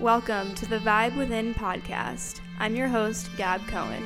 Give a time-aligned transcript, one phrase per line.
[0.00, 2.38] Welcome to the Vibe Within podcast.
[2.60, 4.04] I'm your host, Gab Cohen.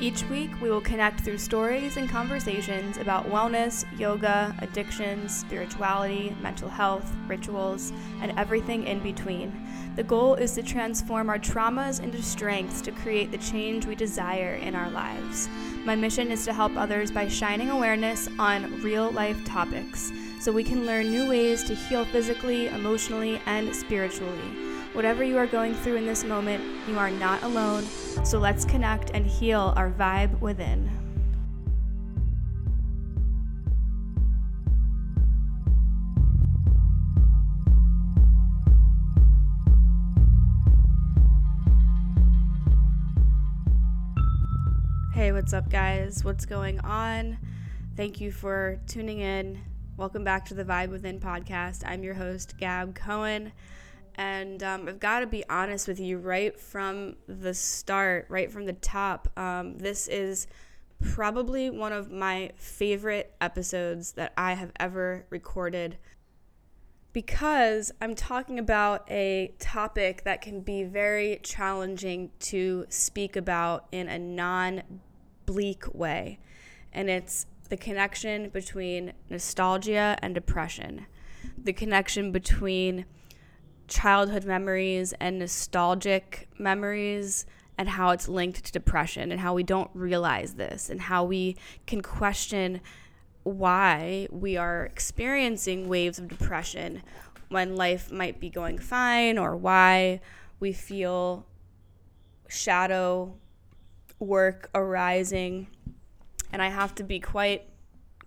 [0.00, 6.70] Each week, we will connect through stories and conversations about wellness, yoga, addictions, spirituality, mental
[6.70, 7.92] health, rituals,
[8.22, 9.52] and everything in between.
[9.96, 14.54] The goal is to transform our traumas into strengths to create the change we desire
[14.54, 15.50] in our lives.
[15.84, 20.10] My mission is to help others by shining awareness on real life topics
[20.40, 24.65] so we can learn new ways to heal physically, emotionally, and spiritually.
[24.96, 27.84] Whatever you are going through in this moment, you are not alone,
[28.24, 30.88] so let's connect and heal our vibe within.
[45.12, 46.24] Hey, what's up, guys?
[46.24, 47.36] What's going on?
[47.98, 49.60] Thank you for tuning in.
[49.98, 51.82] Welcome back to the Vibe Within podcast.
[51.84, 53.52] I'm your host, Gab Cohen.
[54.16, 58.64] And um, I've got to be honest with you right from the start, right from
[58.64, 59.28] the top.
[59.38, 60.46] Um, this is
[61.02, 65.98] probably one of my favorite episodes that I have ever recorded
[67.12, 74.08] because I'm talking about a topic that can be very challenging to speak about in
[74.08, 74.82] a non
[75.46, 76.38] bleak way.
[76.92, 81.06] And it's the connection between nostalgia and depression,
[81.56, 83.06] the connection between
[83.88, 87.46] childhood memories and nostalgic memories
[87.78, 91.56] and how it's linked to depression and how we don't realize this and how we
[91.86, 92.80] can question
[93.42, 97.02] why we are experiencing waves of depression
[97.48, 100.20] when life might be going fine or why
[100.58, 101.46] we feel
[102.48, 103.34] shadow
[104.18, 105.68] work arising.
[106.52, 107.68] And I have to be quite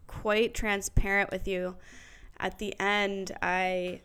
[0.07, 1.75] quite transparent with you.
[2.37, 4.01] At the end I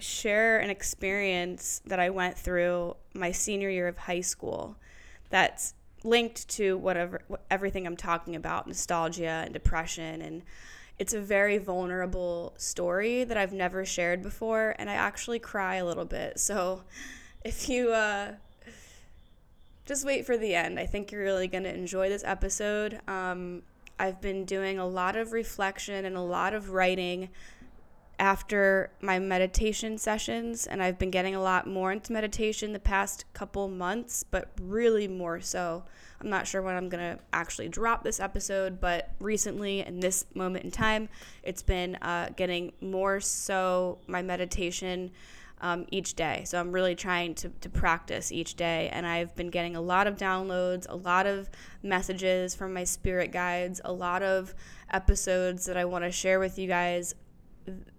[0.00, 4.76] share an experience that I went through my senior year of high school
[5.28, 10.22] that's linked to whatever everything I'm talking about nostalgia and depression.
[10.22, 10.42] And
[10.98, 15.84] it's a very vulnerable story that I've never shared before and I actually cry a
[15.84, 16.40] little bit.
[16.40, 16.82] So
[17.44, 18.32] if you uh,
[19.90, 20.78] just wait for the end.
[20.78, 23.00] I think you're really going to enjoy this episode.
[23.08, 23.62] Um,
[23.98, 27.28] I've been doing a lot of reflection and a lot of writing
[28.20, 33.24] after my meditation sessions and I've been getting a lot more into meditation the past
[33.32, 35.82] couple months but really more so
[36.20, 40.26] I'm not sure when I'm going to actually drop this episode but recently in this
[40.34, 41.08] moment in time
[41.42, 45.10] it's been uh, getting more so my meditation
[45.62, 46.42] um, each day.
[46.46, 50.06] So I'm really trying to, to practice each day and I've been getting a lot
[50.06, 51.50] of downloads a lot of
[51.82, 54.54] messages from my spirit guides a lot of
[54.90, 57.14] episodes that I want to share with you guys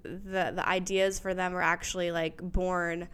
[0.03, 3.07] the the ideas for them are actually like born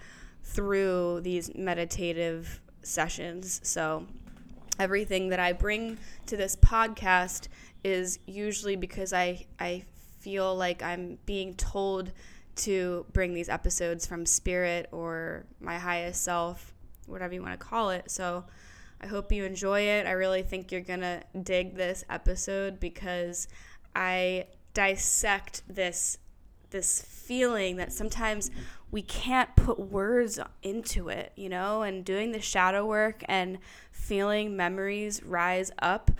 [0.43, 3.59] through these meditative sessions.
[3.63, 4.05] So
[4.79, 5.97] everything that I bring
[6.27, 7.47] to this podcast
[7.83, 9.83] is usually because I I
[10.19, 12.11] feel like I'm being told
[12.57, 16.73] to bring these episodes from spirit or my highest self,
[17.05, 18.09] whatever you want to call it.
[18.09, 18.45] So
[18.99, 20.07] I hope you enjoy it.
[20.07, 23.47] I really think you're going to dig this episode because
[23.95, 26.17] I dissect this
[26.69, 28.51] this feeling that sometimes
[28.91, 33.57] we can't put words into it, you know, and doing the shadow work and
[33.91, 36.11] feeling memories rise up,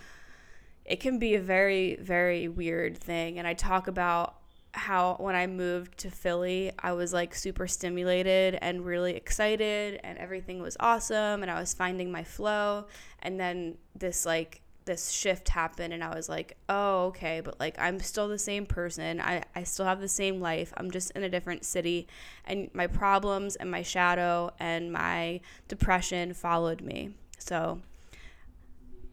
[0.84, 3.40] it can be a very, very weird thing.
[3.40, 4.36] And I talk about
[4.74, 10.18] how when I moved to Philly, I was like super stimulated and really excited, and
[10.18, 12.86] everything was awesome, and I was finding my flow.
[13.20, 17.78] And then this like this shift happened and I was like, oh, okay, but like
[17.78, 19.22] I'm still the same person.
[19.22, 20.74] I, I still have the same life.
[20.78, 22.08] I'm just in a different city.
[22.46, 27.12] And my problems and my shadow and my depression followed me.
[27.38, 27.82] So,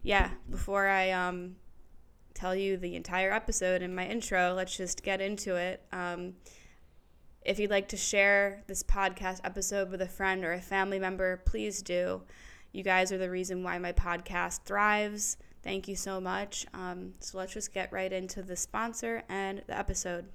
[0.02, 1.56] yeah, before I um,
[2.32, 5.84] tell you the entire episode in my intro, let's just get into it.
[5.92, 6.34] Um,
[7.42, 11.42] if you'd like to share this podcast episode with a friend or a family member,
[11.44, 12.22] please do.
[12.72, 15.36] You guys are the reason why my podcast thrives.
[15.64, 16.66] Thank you so much.
[16.74, 20.26] Um, so let's just get right into the sponsor and the episode.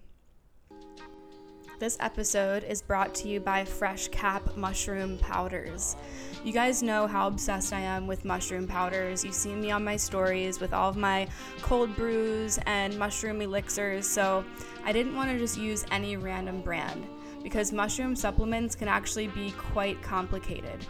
[1.80, 5.96] This episode is brought to you by Fresh Cap Mushroom Powders.
[6.44, 9.24] You guys know how obsessed I am with mushroom powders.
[9.24, 11.28] You've seen me on my stories with all of my
[11.62, 14.44] cold brews and mushroom elixirs, so
[14.84, 17.08] I didn't want to just use any random brand
[17.44, 20.86] because mushroom supplements can actually be quite complicated.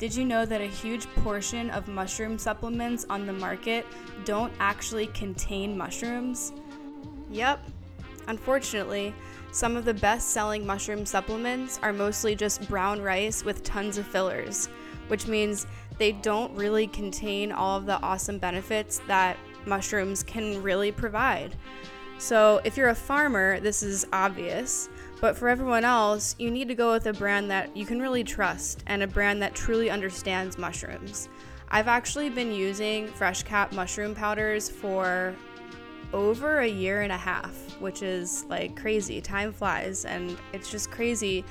[0.00, 3.84] Did you know that a huge portion of mushroom supplements on the market
[4.24, 6.54] don't actually contain mushrooms?
[7.30, 7.62] Yep.
[8.26, 9.14] Unfortunately,
[9.52, 14.06] Some of the best selling mushroom supplements are mostly just brown rice with tons of
[14.06, 14.68] fillers,
[15.08, 15.66] which means
[15.98, 19.36] they don't really contain all of the awesome benefits that
[19.66, 21.56] mushrooms can really provide.
[22.18, 24.88] So, if you're a farmer, this is obvious,
[25.20, 28.24] but for everyone else, you need to go with a brand that you can really
[28.24, 31.28] trust and a brand that truly understands mushrooms.
[31.68, 35.34] I've actually been using Fresh Cap mushroom powders for
[36.12, 39.20] over a year and a half, which is like crazy.
[39.20, 41.44] Time flies, and it's just crazy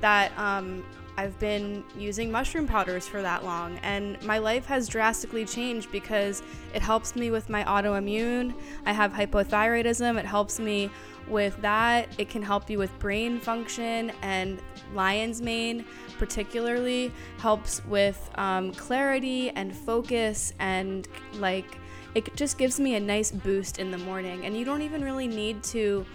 [0.00, 0.84] that um,
[1.18, 6.44] I've been using mushroom powders for that long, and my life has drastically changed because
[6.72, 8.54] it helps me with my autoimmune.
[8.86, 10.90] I have hypothyroidism, it helps me
[11.26, 12.08] with that.
[12.18, 14.62] It can help you with brain function, and
[14.94, 15.84] lion's mane,
[16.18, 21.78] particularly, helps with um, clarity and focus, and like
[22.14, 24.46] it just gives me a nice boost in the morning.
[24.46, 26.06] And you don't even really need to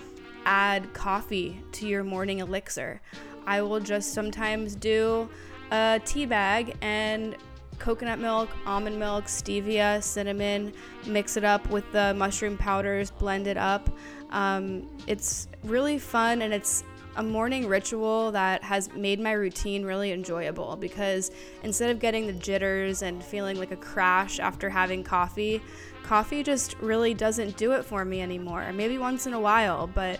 [0.45, 3.01] add coffee to your morning elixir.
[3.45, 5.29] I will just sometimes do
[5.71, 7.35] a tea bag and
[7.79, 10.73] coconut milk, almond milk, stevia, cinnamon,
[11.05, 13.89] mix it up with the mushroom powders, blend it up.
[14.29, 16.83] Um, it's really fun and it's
[17.15, 21.31] a morning ritual that has made my routine really enjoyable because
[21.61, 25.61] instead of getting the jitters and feeling like a crash after having coffee,
[26.03, 28.71] coffee just really doesn't do it for me anymore.
[28.73, 30.19] Maybe once in a while, but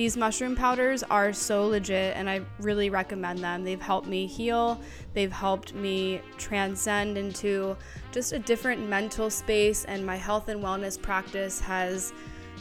[0.00, 3.64] these mushroom powders are so legit and I really recommend them.
[3.64, 4.80] They've helped me heal,
[5.12, 7.76] they've helped me transcend into
[8.10, 12.14] just a different mental space, and my health and wellness practice has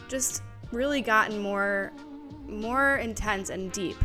[0.10, 0.44] just
[0.74, 1.94] really gotten more
[2.46, 3.96] more intense and deep.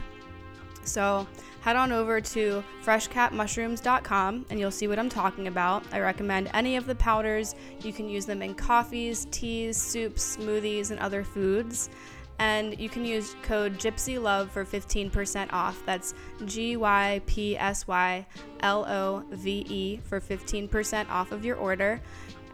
[0.85, 1.27] So,
[1.61, 5.83] head on over to freshcapmushrooms.com and you'll see what I'm talking about.
[5.91, 7.57] I recommend any of the powders.
[7.81, 11.91] You can use them in coffees, teas, soups, smoothies, and other foods
[12.39, 15.83] and you can use code Gypsy Love for 15% off.
[15.87, 16.15] That's
[16.45, 18.27] G Y P S Y
[18.61, 22.01] L O V E for 15% off of your order.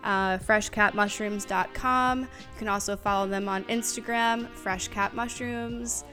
[0.04, 2.20] Uh, freshcapmushrooms.com.
[2.22, 2.28] You
[2.58, 6.04] can also follow them on Instagram, freshcapmushrooms.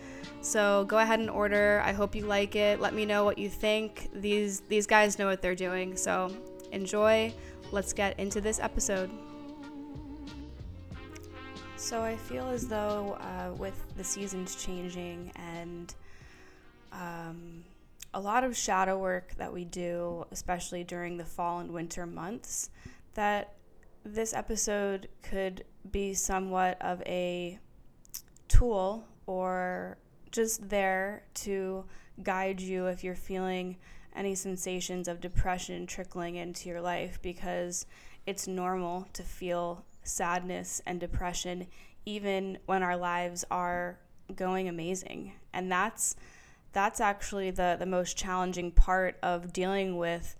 [0.41, 1.81] So go ahead and order.
[1.85, 2.79] I hope you like it.
[2.79, 4.09] Let me know what you think.
[4.13, 5.95] These these guys know what they're doing.
[5.95, 6.35] So
[6.71, 7.33] enjoy.
[7.71, 9.09] Let's get into this episode.
[11.77, 15.93] So I feel as though uh, with the seasons changing and
[16.91, 17.63] um,
[18.15, 22.71] a lot of shadow work that we do, especially during the fall and winter months,
[23.13, 23.53] that
[24.03, 27.59] this episode could be somewhat of a
[28.47, 29.99] tool or
[30.31, 31.85] just there to
[32.23, 33.77] guide you if you're feeling
[34.15, 37.85] any sensations of depression trickling into your life because
[38.25, 41.67] it's normal to feel sadness and depression
[42.05, 43.99] even when our lives are
[44.35, 45.33] going amazing.
[45.53, 46.15] And that's
[46.73, 50.35] that's actually the the most challenging part of dealing with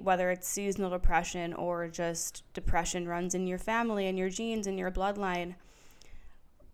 [0.00, 4.78] whether it's seasonal depression or just depression runs in your family and your genes and
[4.78, 5.54] your bloodline.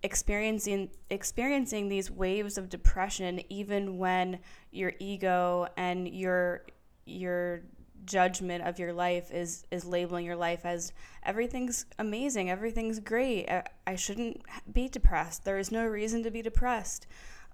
[0.03, 4.39] Experiencing experiencing these waves of depression even when
[4.71, 6.63] your ego and your
[7.07, 7.63] your
[8.07, 10.93] judgment of your life is is labeling your life as
[11.23, 13.49] everything's amazing, everything's great.
[13.49, 14.43] I, I shouldn't
[14.73, 15.45] be depressed.
[15.45, 17.07] There is no reason to be depressed.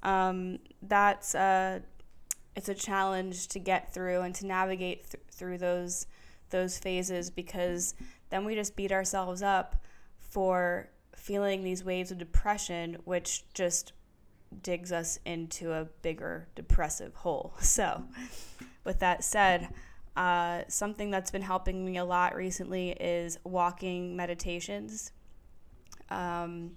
[0.02, 1.81] Um, that's uh,
[2.55, 6.06] it's a challenge to get through and to navigate th- through those
[6.50, 7.94] those phases because
[8.31, 9.82] then we just beat ourselves up
[10.19, 13.93] for feeling these waves of depression, which just
[14.62, 17.55] digs us into a bigger depressive hole.
[17.62, 18.05] So,
[18.84, 19.69] with that said,
[20.16, 25.12] uh, something that's been helping me a lot recently is walking meditations.
[26.10, 26.72] Um,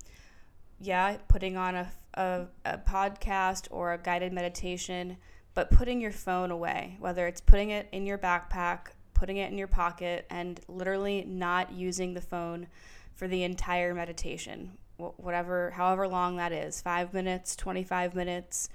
[0.79, 5.17] yeah, putting on a, a, a podcast or a guided meditation,
[5.53, 9.57] but putting your phone away, whether it's putting it in your backpack, putting it in
[9.57, 12.67] your pocket, and literally not using the phone
[13.13, 18.69] for the entire meditation, whatever, however long that is five minutes, 25 minutes.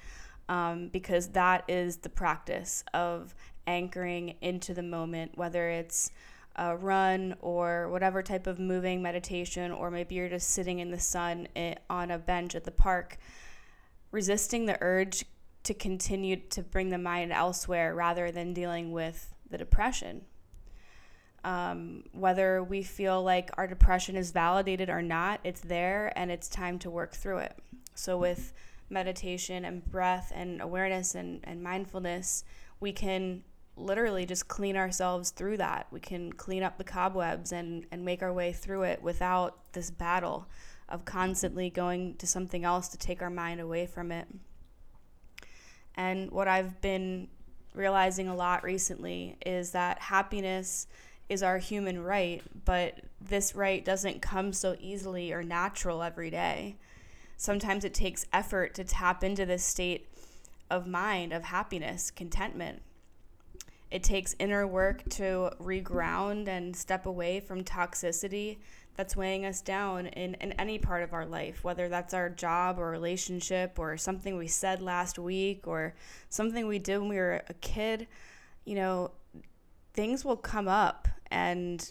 [0.48, 3.36] Um, because that is the practice of
[3.70, 6.10] anchoring into the moment, whether it's
[6.56, 10.98] a run or whatever type of moving meditation, or maybe you're just sitting in the
[10.98, 13.18] sun eh, on a bench at the park,
[14.10, 15.24] resisting the urge
[15.62, 20.22] to continue to bring the mind elsewhere rather than dealing with the depression.
[21.44, 26.48] Um, whether we feel like our depression is validated or not, it's there and it's
[26.48, 27.56] time to work through it.
[27.94, 28.52] So, with
[28.90, 32.44] meditation and breath and awareness and, and mindfulness,
[32.80, 33.44] we can
[33.80, 35.86] literally just clean ourselves through that.
[35.90, 39.90] We can clean up the cobwebs and, and make our way through it without this
[39.90, 40.46] battle
[40.88, 44.26] of constantly going to something else to take our mind away from it.
[45.94, 47.28] And what I've been
[47.74, 50.86] realizing a lot recently is that happiness
[51.28, 56.76] is our human right, but this right doesn't come so easily or natural every day.
[57.36, 60.08] Sometimes it takes effort to tap into this state
[60.70, 62.82] of mind, of happiness, contentment.
[63.90, 68.58] It takes inner work to reground and step away from toxicity
[68.96, 72.78] that's weighing us down in, in any part of our life, whether that's our job
[72.78, 75.94] or relationship or something we said last week or
[76.28, 78.06] something we did when we were a kid.
[78.64, 79.10] You know,
[79.94, 81.90] things will come up and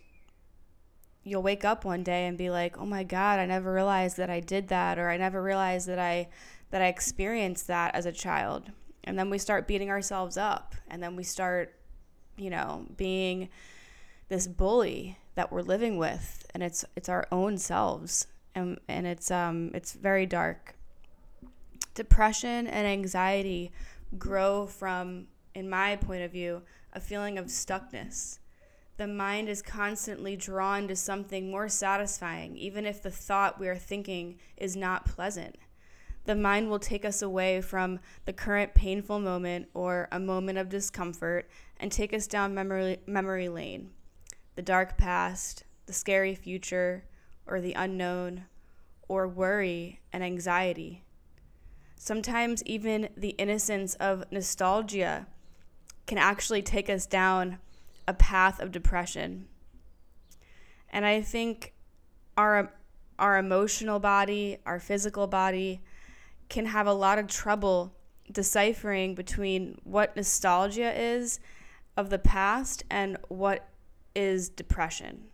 [1.24, 4.30] you'll wake up one day and be like, "Oh my god, I never realized that
[4.30, 6.30] I did that or I never realized that I
[6.72, 8.72] that I experienced that as a child."
[9.04, 11.79] And then we start beating ourselves up and then we start,
[12.40, 13.50] you know, being
[14.30, 19.32] this bully that we're living with and it's it's our own selves and and it's
[19.32, 20.76] um it's very dark.
[21.94, 23.72] Depression and anxiety
[24.18, 26.62] grow from in my point of view
[26.94, 28.40] a feeling of stuckness
[29.00, 33.78] the mind is constantly drawn to something more satisfying, even if the thought we are
[33.78, 35.56] thinking is not pleasant.
[36.26, 40.70] The mind will take us away from the current painful moment or a moment of
[40.70, 41.50] discomfort
[41.80, 43.92] and take us down memory, memory lane,
[44.56, 47.06] the dark past, the scary future,
[47.48, 48.46] or the unknown,
[49.08, 51.04] or worry and anxiety.
[51.96, 55.28] Sometimes even the innocence of nostalgia
[56.06, 57.58] can actually take us down
[58.08, 59.48] a path of depression.
[60.90, 61.74] And I think
[62.38, 62.74] our
[63.20, 65.82] our emotional body, our physical body
[66.50, 67.94] can have a lot of trouble
[68.32, 71.40] deciphering between what nostalgia is
[71.96, 73.70] of the past and what
[74.16, 75.26] is depression.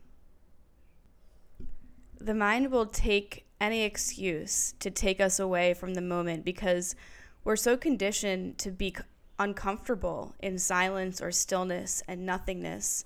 [2.20, 6.96] The mind will take any excuse to take us away from the moment because
[7.44, 8.96] we're so conditioned to be
[9.38, 13.06] uncomfortable in silence or stillness and nothingness.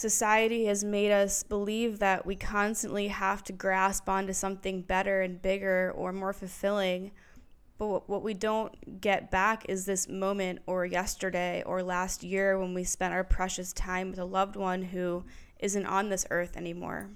[0.00, 5.42] Society has made us believe that we constantly have to grasp onto something better and
[5.42, 7.10] bigger or more fulfilling.
[7.76, 12.72] But what we don't get back is this moment or yesterday or last year when
[12.72, 15.22] we spent our precious time with a loved one who
[15.58, 17.10] isn't on this earth anymore.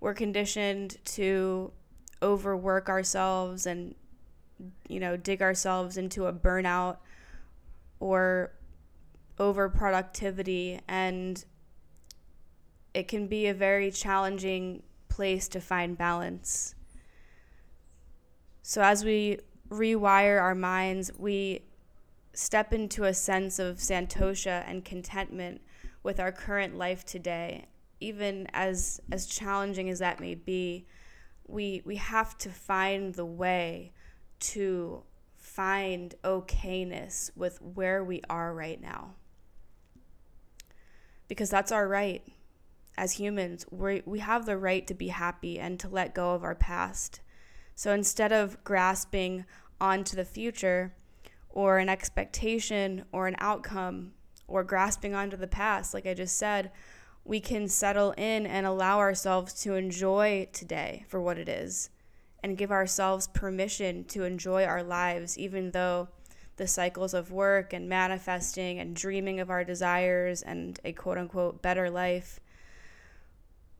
[0.00, 1.72] We're conditioned to
[2.22, 3.94] overwork ourselves and
[4.88, 6.96] you know, dig ourselves into a burnout
[8.00, 8.52] or
[9.38, 11.44] overproductivity and
[12.96, 16.74] it can be a very challenging place to find balance.
[18.62, 21.60] So as we rewire our minds, we
[22.32, 25.60] step into a sense of santosha and contentment
[26.02, 27.66] with our current life today.
[28.00, 30.86] Even as as challenging as that may be,
[31.46, 33.92] we we have to find the way
[34.38, 35.02] to
[35.36, 39.16] find okayness with where we are right now.
[41.28, 42.22] Because that's our right.
[42.98, 46.42] As humans, we we have the right to be happy and to let go of
[46.42, 47.20] our past.
[47.74, 49.44] So instead of grasping
[49.80, 50.94] onto the future
[51.50, 54.12] or an expectation or an outcome
[54.48, 56.70] or grasping onto the past, like I just said,
[57.24, 61.90] we can settle in and allow ourselves to enjoy today for what it is
[62.42, 66.08] and give ourselves permission to enjoy our lives, even though
[66.56, 71.60] the cycles of work and manifesting and dreaming of our desires and a quote unquote
[71.60, 72.40] better life,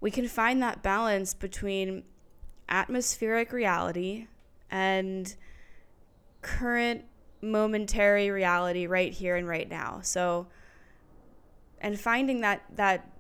[0.01, 2.05] we can find that balance between
[2.69, 4.27] atmospheric reality
[4.71, 5.35] and
[6.43, 7.05] current
[7.41, 10.01] momentary reality right here and right now.
[10.03, 10.49] So,
[11.81, 13.11] and finding that, that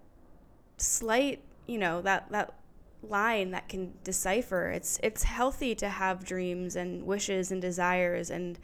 [0.78, 2.54] slight, you know, that, that
[3.02, 4.70] line that can decipher.
[4.70, 8.58] It's it's healthy to have dreams and wishes and desires and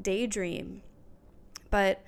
[0.00, 0.82] daydream.
[1.70, 2.02] But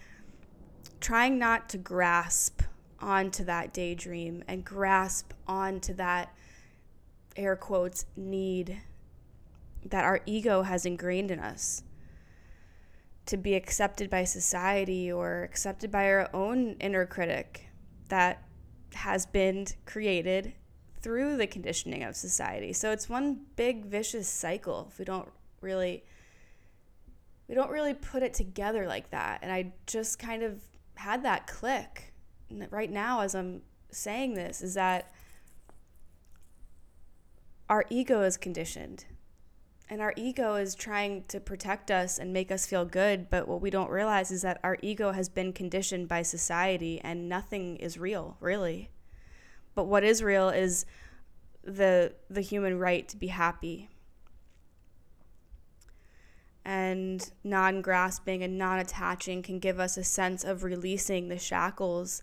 [1.00, 2.62] trying not to grasp
[3.00, 6.34] onto that daydream and grasp onto that
[7.36, 8.80] air quotes need
[9.84, 11.82] that our ego has ingrained in us
[13.26, 17.68] to be accepted by society or accepted by our own inner critic
[18.08, 18.42] that
[18.94, 20.52] has been created
[21.00, 22.72] through the conditioning of society.
[22.72, 25.28] So it's one big vicious cycle if we don't
[25.60, 26.04] really
[27.48, 29.40] we don't really put it together like that.
[29.42, 30.60] And I just kind of
[30.96, 32.07] had that click
[32.70, 35.12] right now as I'm saying this is that
[37.68, 39.04] our ego is conditioned.
[39.90, 43.62] And our ego is trying to protect us and make us feel good, but what
[43.62, 47.96] we don't realize is that our ego has been conditioned by society and nothing is
[47.96, 48.90] real, really.
[49.74, 50.84] But what is real is
[51.64, 53.88] the the human right to be happy
[56.68, 62.22] and non grasping and non attaching can give us a sense of releasing the shackles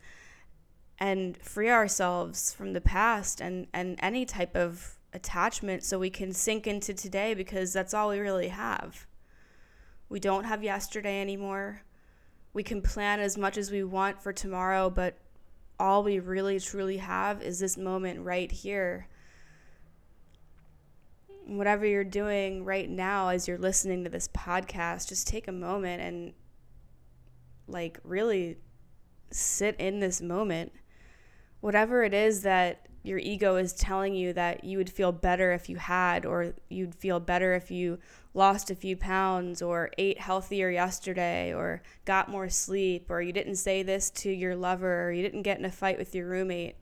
[1.00, 6.32] and free ourselves from the past and, and any type of attachment so we can
[6.32, 9.08] sink into today because that's all we really have.
[10.10, 11.82] We don't have yesterday anymore.
[12.54, 15.18] We can plan as much as we want for tomorrow, but
[15.80, 19.08] all we really truly have is this moment right here
[21.46, 26.02] whatever you're doing right now as you're listening to this podcast, just take a moment
[26.02, 26.34] and
[27.68, 28.58] like really
[29.32, 30.72] sit in this moment.
[31.62, 35.70] Whatever it is that your ego is telling you that you would feel better if
[35.70, 38.00] you had, or you'd feel better if you
[38.34, 43.56] lost a few pounds, or ate healthier yesterday, or got more sleep, or you didn't
[43.56, 46.78] say this to your lover, or you didn't get in a fight with your roommate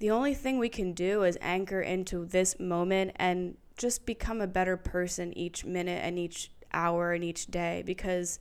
[0.00, 4.46] the only thing we can do is anchor into this moment and just become a
[4.46, 8.38] better person each minute and each hour and each day because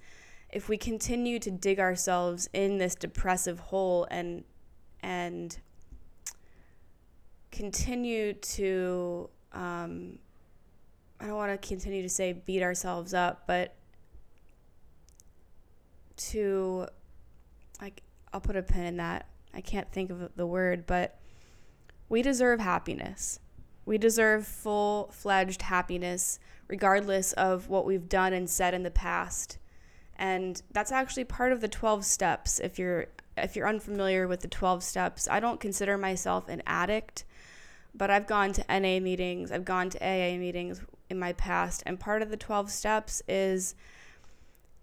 [0.50, 4.44] if we continue to dig ourselves in this depressive hole and
[5.01, 5.60] and
[7.51, 10.18] continue to um,
[11.20, 13.75] I don't want to continue to say beat ourselves up, but
[16.18, 16.88] to
[17.82, 18.01] like
[18.32, 19.28] I'll put a pin in that.
[19.54, 21.19] I can't think of the word, but
[22.10, 23.39] we deserve happiness.
[23.86, 29.58] We deserve full fledged happiness, regardless of what we've done and said in the past.
[30.16, 32.60] And that's actually part of the 12 steps.
[32.60, 37.24] If you're if you're unfamiliar with the 12 steps, I don't consider myself an addict,
[37.96, 42.00] but I've gone to NA meetings, I've gone to AA meetings in my past, and
[42.00, 43.75] part of the 12 steps is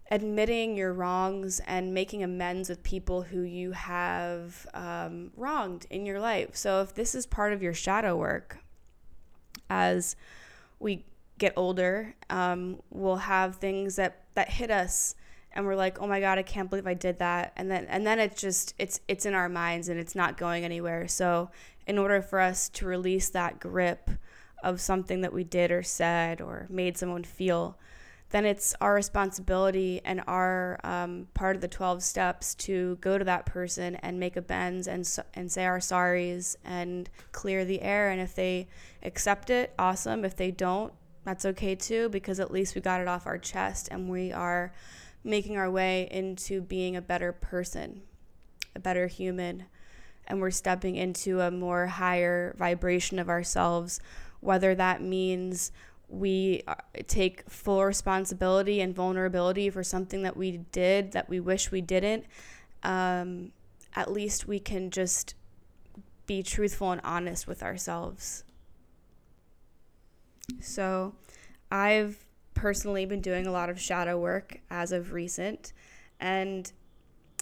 [0.09, 6.19] admitting your wrongs and making amends with people who you have um, wronged in your
[6.19, 6.55] life.
[6.55, 8.59] So, if this is part of your shadow work,
[9.69, 10.15] as
[10.79, 11.05] we
[11.37, 15.15] get older, um, we'll have things that that hit us,
[15.51, 18.07] and we're like, "Oh my God, I can't believe I did that," and then and
[18.07, 21.07] then it's just it's it's in our minds and it's not going anywhere.
[21.07, 21.51] So,
[21.85, 24.09] in order for us to release that grip
[24.63, 27.77] of something that we did or said or made someone feel
[28.29, 33.23] then it's our responsibility and our um, part of the 12 steps to go to
[33.23, 38.09] that person and make amends and, and say our sorries and clear the air.
[38.09, 38.67] And if they
[39.03, 40.25] accept it, awesome.
[40.25, 43.87] If they don't, that's okay too, because at least we got it off our chest
[43.91, 44.73] and we are
[45.23, 48.01] making our way into being a better person,
[48.75, 49.65] a better human.
[50.27, 54.01] And we're stepping into a more higher vibration of ourselves,
[54.41, 55.71] whether that means
[56.09, 56.75] we uh,
[57.07, 62.25] take full responsibility and vulnerability for something that we did that we wish we didn't,
[62.83, 63.51] um,
[63.95, 65.35] at least we can just
[66.25, 68.43] be truthful and honest with ourselves.
[70.61, 71.15] So,
[71.71, 75.73] I've personally been doing a lot of shadow work as of recent,
[76.19, 76.71] and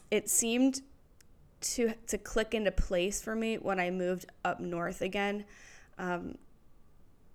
[0.10, 0.82] it seemed
[1.62, 5.46] to to click into place for me when I moved up north again.
[5.98, 6.38] Um,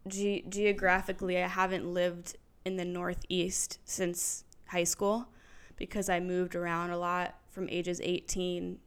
[0.08, 5.28] ge- geographically, I haven't lived in the Northeast since high school
[5.76, 8.78] because I moved around a lot from ages 18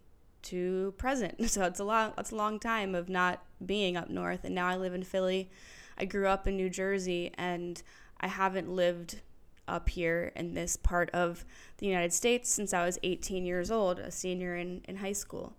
[0.44, 1.36] to present.
[1.50, 4.68] So it's a long that's a long time of not being up north and now
[4.68, 5.50] I live in Philly.
[5.98, 7.82] I grew up in New Jersey and
[8.20, 9.22] I haven't lived
[9.68, 11.46] up here in this part of
[11.78, 15.54] the United States since I was 18 years old, a senior in, in high school.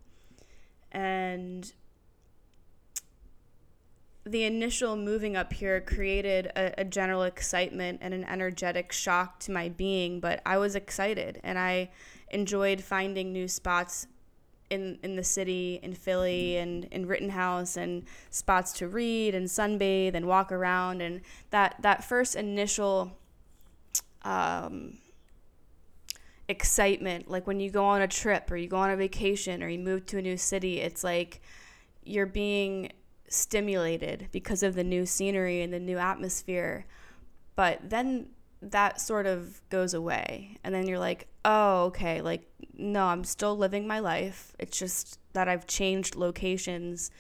[0.93, 1.73] And
[4.27, 9.53] the initial moving up here created a, a, general excitement and an energetic shock to
[9.53, 11.91] my being, but I was excited and I
[12.31, 14.07] enjoyed finding new spots
[14.71, 20.15] in, in the city, in Philly, and in Rittenhouse, and spots to read and sunbathe
[20.15, 21.03] and walk around.
[21.03, 23.19] And that, that first initial
[24.23, 24.99] um,
[26.49, 29.69] excitement, like when you go on a trip or you go on a vacation or
[29.69, 31.43] you move to a new city, it's like
[32.05, 32.91] you're being
[33.29, 36.87] stimulated because of the new scenery and the new atmosphere.
[37.57, 38.29] But then
[38.61, 40.57] that sort of goes away.
[40.65, 44.55] And then you're like, oh, okay, like, no, I'm still living my life.
[44.59, 47.11] It's just that I've changed locations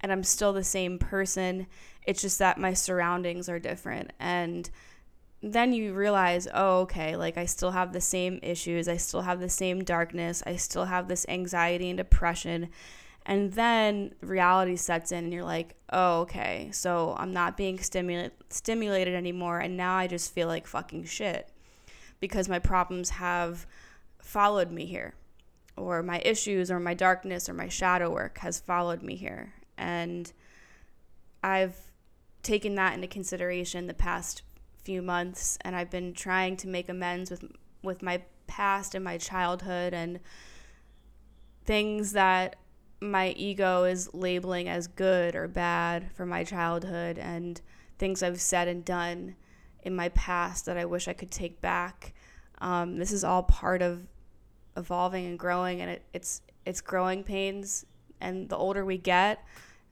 [0.00, 1.66] and I'm still the same person.
[2.06, 4.12] It's just that my surroundings are different.
[4.18, 4.68] And
[5.42, 8.88] then you realize, oh, okay, like I still have the same issues.
[8.88, 10.42] I still have the same darkness.
[10.46, 12.68] I still have this anxiety and depression.
[13.24, 18.32] And then reality sets in, and you're like, oh, okay, so I'm not being stimula-
[18.50, 19.60] stimulated anymore.
[19.60, 21.48] And now I just feel like fucking shit
[22.20, 23.66] because my problems have
[24.18, 25.14] followed me here,
[25.76, 29.54] or my issues, or my darkness, or my shadow work has followed me here.
[29.78, 30.32] And
[31.42, 31.76] I've
[32.42, 34.42] taken that into consideration the past
[34.84, 37.44] few months and I've been trying to make amends with
[37.82, 40.20] with my past and my childhood and
[41.64, 42.56] things that
[43.02, 47.60] my ego is labeling as good or bad for my childhood and
[47.98, 49.34] things I've said and done
[49.82, 52.14] in my past that I wish I could take back.
[52.60, 54.06] Um, this is all part of
[54.76, 57.84] evolving and growing, and it, it's it's growing pains.
[58.20, 59.44] And the older we get,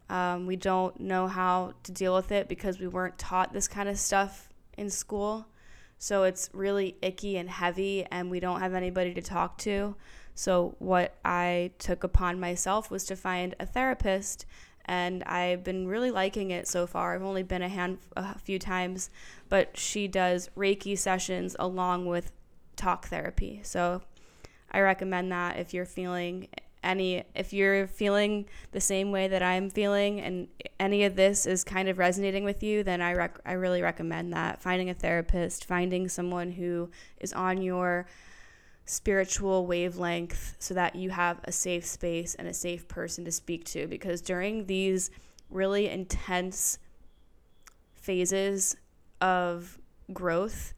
[0.09, 3.89] um, we don't know how to deal with it because we weren't taught this kind
[3.89, 5.47] of stuff in school.
[5.99, 9.97] So it's really icky and heavy, and we don't have anybody to talk to.
[10.35, 14.47] So, what I took upon myself was to find a therapist,
[14.85, 17.15] and I've been really liking it so far.
[17.15, 19.11] I've only been a hand a few times,
[19.49, 22.33] but she does Reiki sessions along with
[22.77, 23.61] talk therapy.
[23.63, 24.03] So,
[24.71, 26.49] I recommend that if you're feeling
[26.83, 31.63] any if you're feeling the same way that I'm feeling and any of this is
[31.63, 35.65] kind of resonating with you, then I rec- I really recommend that finding a therapist,
[35.67, 36.91] finding someone who
[37.21, 38.07] is on your
[38.91, 43.65] spiritual wavelength so that you have a safe space and a safe person to speak
[43.65, 43.87] to.
[43.87, 45.13] Because during these
[45.49, 46.79] really intense
[47.95, 48.77] phases
[49.21, 49.79] of
[50.13, 50.75] growth,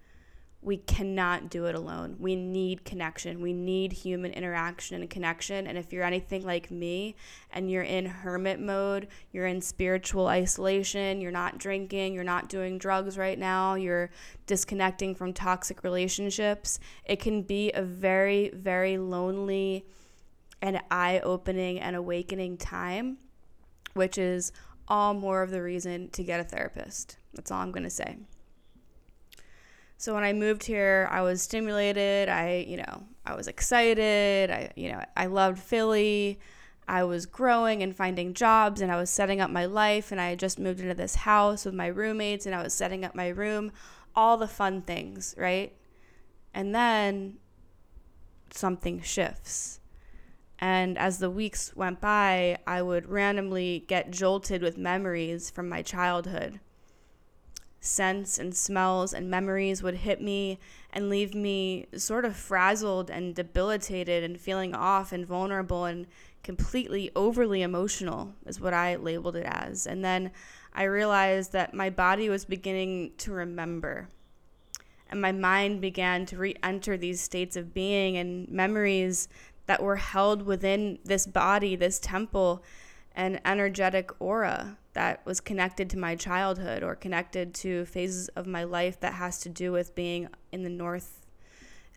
[0.63, 2.15] we cannot do it alone.
[2.21, 3.41] We need connection.
[3.41, 5.67] We need human interaction and connection.
[5.67, 7.17] And if you're anything like me
[7.51, 12.79] and you're in hermit mode, you're in spiritual isolation, you're not drinking, you're not doing
[12.79, 14.11] drugs right now, you're
[14.47, 19.85] disconnecting from toxic relationships, it can be a very, very lonely
[20.61, 23.19] and eye opening and awakening time,
[23.95, 24.53] which is
[24.87, 27.17] all more of the reason to get a therapist.
[27.35, 28.19] That's all I'm going to say.
[30.03, 32.29] So when I moved here, I was stimulated.
[32.29, 34.51] I, you know, I was excited.
[34.51, 36.41] I, you know, I loved Philly.
[36.89, 40.31] I was growing and finding jobs and I was setting up my life and I
[40.31, 43.29] had just moved into this house with my roommates and I was setting up my
[43.29, 43.71] room,
[44.17, 45.73] all the fun things, right?
[46.53, 47.37] And then
[48.51, 49.79] something shifts.
[50.59, 55.81] And as the weeks went by, I would randomly get jolted with memories from my
[55.81, 56.59] childhood
[57.85, 60.59] scents and smells and memories would hit me
[60.93, 66.07] and leave me sort of frazzled and debilitated and feeling off and vulnerable and
[66.45, 69.87] completely overly emotional, is what I labeled it as.
[69.87, 70.31] And then
[70.73, 74.09] I realized that my body was beginning to remember.
[75.11, 79.29] And my mind began to re enter these states of being and memories
[79.67, 82.63] that were held within this body, this temple,
[83.15, 88.65] and energetic aura that was connected to my childhood or connected to phases of my
[88.65, 91.27] life that has to do with being in the north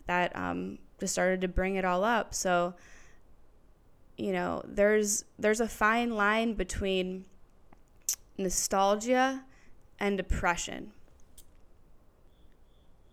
[0.06, 2.74] that um, just started to bring it all up so
[4.16, 7.24] you know there's there's a fine line between
[8.38, 9.44] nostalgia
[9.98, 10.92] and depression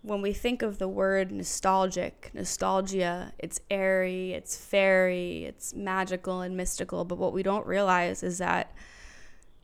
[0.03, 6.57] when we think of the word nostalgic, nostalgia, it's airy, it's fairy, it's magical and
[6.57, 7.05] mystical.
[7.05, 8.73] But what we don't realize is that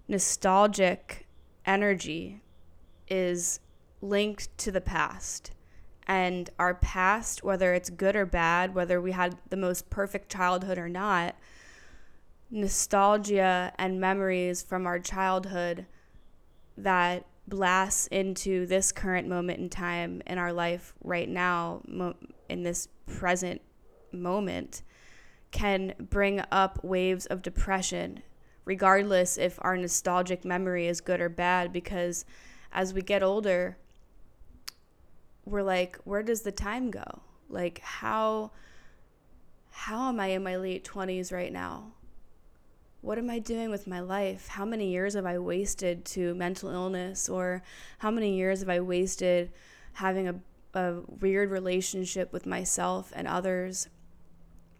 [0.10, 1.28] nostalgic
[1.66, 2.42] energy
[3.08, 3.60] is
[4.02, 5.52] linked to the past.
[6.08, 10.80] And our past, whether it's good or bad, whether we had the most perfect childhood
[10.80, 11.36] or not,
[12.50, 15.86] nostalgia and memories from our childhood
[16.76, 22.16] that blasts into this current moment in time in our life right now, mo-
[22.48, 23.62] in this present
[24.12, 24.82] moment,
[25.52, 28.24] can bring up waves of depression,
[28.70, 32.24] regardless if our nostalgic memory is good or bad, because
[32.72, 33.76] as we get older,
[35.44, 37.22] we're like, where does the time go?
[37.50, 38.52] Like, how.
[39.72, 41.94] How am I in my late 20s right now?
[43.02, 44.50] what am I doing with my life?
[44.50, 47.30] How many years have I wasted to mental illness?
[47.30, 47.64] Or
[48.00, 49.52] how many years have I wasted
[49.94, 50.36] having a,
[50.74, 53.88] a weird relationship with myself and others?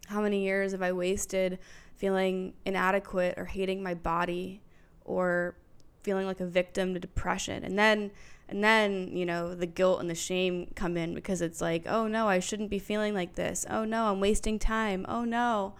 [0.08, 1.58] How many years have I wasted
[2.00, 4.62] feeling inadequate or hating my body
[5.04, 5.54] or
[6.02, 7.62] feeling like a victim to depression?
[7.64, 8.10] And then
[8.48, 12.08] and then, you know, the guilt and the shame come in because it's like, oh
[12.08, 13.64] no, I shouldn't be feeling like this.
[13.70, 15.06] Oh no, I'm wasting time.
[15.08, 15.74] Oh no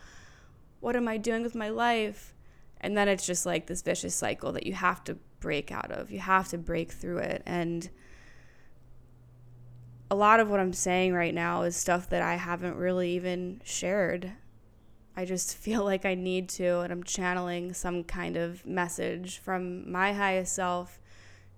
[0.80, 2.35] what am I doing with my life?
[2.80, 6.11] And then it's just like this vicious cycle that you have to break out of.
[6.11, 7.42] You have to break through it.
[7.46, 7.88] And
[10.11, 13.61] a lot of what I'm saying right now is stuff that I haven't really even
[13.64, 14.33] shared.
[15.16, 19.90] I just feel like I need to, and I'm channeling some kind of message from
[19.90, 21.01] my highest self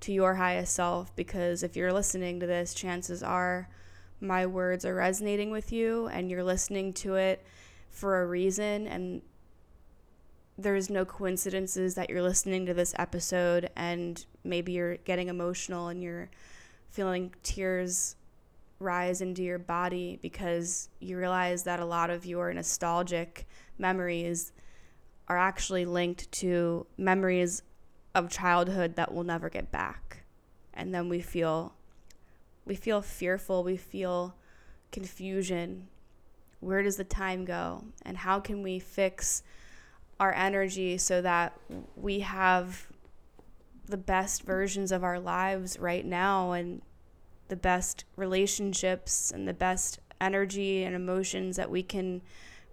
[0.00, 3.68] to your highest self because if you're listening to this, chances are
[4.20, 7.44] my words are resonating with you and you're listening to it
[7.90, 9.20] for a reason and
[10.56, 16.02] there's no coincidences that you're listening to this episode and maybe you're getting emotional and
[16.02, 16.30] you're
[16.90, 18.16] feeling tears
[18.82, 23.46] rise into your body because you realize that a lot of your nostalgic
[23.78, 24.52] memories
[25.28, 27.62] are actually linked to memories
[28.14, 30.24] of childhood that we'll never get back.
[30.74, 31.74] And then we feel
[32.64, 34.36] we feel fearful, we feel
[34.92, 35.88] confusion.
[36.60, 37.84] Where does the time go?
[38.04, 39.42] And how can we fix
[40.20, 41.58] our energy so that
[41.96, 42.86] we have
[43.86, 46.82] the best versions of our lives right now and
[47.52, 52.22] the best relationships and the best energy and emotions that we can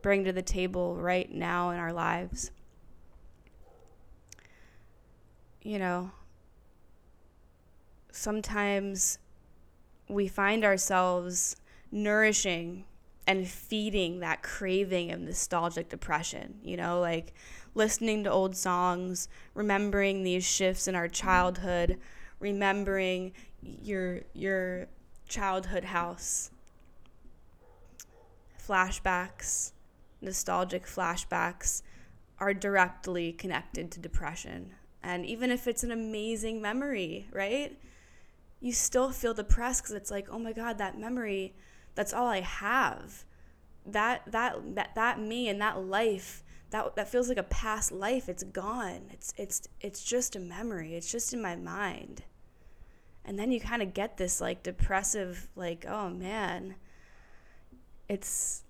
[0.02, 2.52] bring to the table right now in our lives.
[5.62, 6.12] You know,
[8.14, 9.20] sometimes
[10.08, 11.58] we find ourselves
[11.92, 12.86] nourishing
[13.28, 17.34] and feeding that craving of nostalgic depression, you know, like
[17.76, 22.00] listening to old songs, remembering these shifts in our childhood,
[22.40, 24.88] remembering your your
[25.28, 26.52] childhood house.
[28.68, 29.72] Flashbacks,
[30.22, 31.82] nostalgic flashbacks
[32.40, 34.74] are directly connected to depression.
[35.02, 37.78] And even if it's an amazing memory, right?
[38.60, 41.54] You still feel depressed because it's like, oh my God, that memory,
[41.96, 43.24] that's all I have.
[43.86, 48.30] That, that, that, that me and that life, that, that feels like a past life.
[48.30, 49.10] It's gone.
[49.12, 50.96] It's, it's, it's just a memory.
[50.96, 52.24] It's just in my mind.
[53.30, 56.74] And then you kind of get this like depressive, like, oh man,
[58.08, 58.64] it's,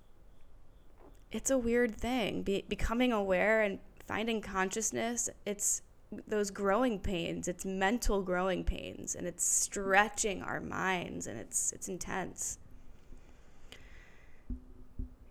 [1.32, 2.44] it's a weird thing.
[2.44, 5.82] Be- becoming aware and finding consciousness, it's
[6.28, 7.48] those growing pains.
[7.48, 12.60] It's mental growing pains and it's stretching our minds and it's it's intense.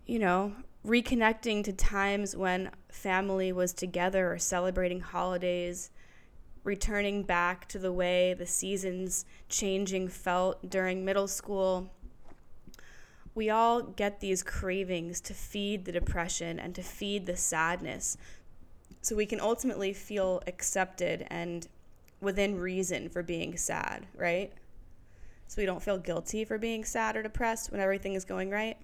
[0.07, 5.91] You know, reconnecting to times when family was together or celebrating holidays,
[6.69, 11.89] returning back to the way the seasons changing felt during middle school
[13.33, 18.17] we all get these cravings to feed the depression and to feed the sadness
[19.01, 21.67] so we can ultimately feel accepted and
[22.21, 24.53] within reason for being sad, right?
[25.47, 28.77] So we don't feel guilty for being sad or depressed when everything is going right.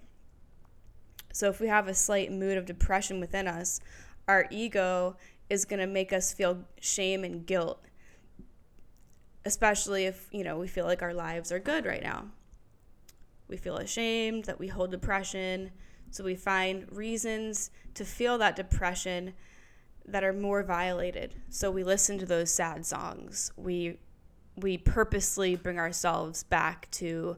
[1.32, 3.78] So if we have a slight mood of depression within us,
[4.26, 5.16] our ego
[5.48, 7.82] is going to make us feel shame and guilt,
[9.44, 12.26] especially if, you know, we feel like our lives are good right now.
[13.48, 15.70] We feel ashamed that we hold depression.
[16.10, 19.34] So we find reasons to feel that depression
[20.06, 21.34] that are more violated.
[21.48, 23.52] So we listen to those sad songs.
[23.56, 23.98] We
[24.56, 27.36] we purposely bring ourselves back to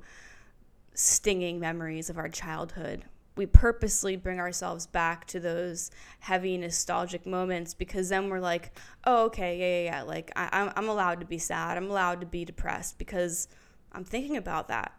[0.95, 3.05] stinging memories of our childhood.
[3.39, 9.27] We purposely bring ourselves back to those heavy nostalgic moments because then we're like, oh,
[9.27, 10.03] okay, yeah, yeah, yeah.
[10.03, 11.77] Like, I, I'm allowed to be sad.
[11.77, 13.47] I'm allowed to be depressed because
[13.93, 14.93] I'm thinking about that.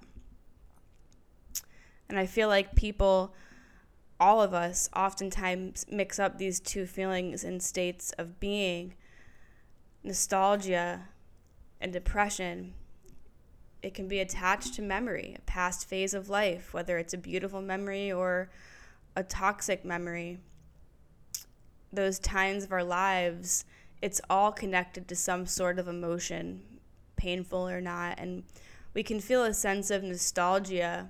[2.08, 3.36] And I feel like people,
[4.22, 8.96] all of us, oftentimes mix up these two feelings and states of being
[10.02, 11.10] nostalgia
[11.82, 12.74] and depression.
[13.82, 17.62] It can be attached to memory, a past phase of life, whether it's a beautiful
[17.62, 18.50] memory or
[19.16, 20.40] a toxic memory.
[21.92, 23.66] Those times of our lives,
[24.02, 26.62] it's all connected to some sort of emotion,
[27.16, 28.20] painful or not.
[28.20, 28.44] And
[28.94, 31.10] we can feel a sense of nostalgia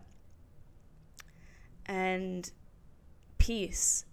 [1.86, 2.52] and
[3.40, 4.06] peace